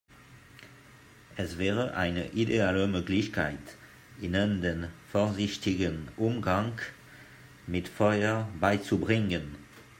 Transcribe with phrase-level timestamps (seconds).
[1.37, 3.59] Es wäre eine ideale Möglichkeit,
[4.19, 6.71] ihnen den vorsichtigen Umgang
[7.67, 9.53] mit Feuer beizubringen.